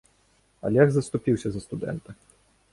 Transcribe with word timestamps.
Алег 0.69 0.95
заступіўся 0.95 1.47
за 1.53 1.63
студэнта. 1.67 2.19